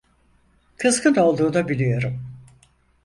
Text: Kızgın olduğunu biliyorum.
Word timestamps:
Kızgın 0.77 1.15
olduğunu 1.15 1.67
biliyorum. 1.69 2.23